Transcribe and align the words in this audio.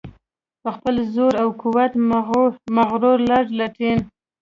په 0.63 0.69
خپل 0.75 0.95
زور 1.13 1.33
او 1.43 1.47
قوت 1.61 1.91
مغرور 2.77 3.17
لارډ 3.29 3.49
لیټن. 3.59 3.97